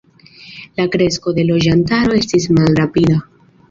[0.81, 3.25] La kresko de loĝantaro estis malrapida.